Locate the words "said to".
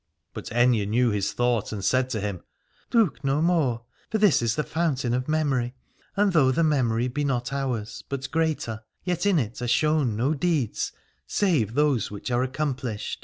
1.85-2.19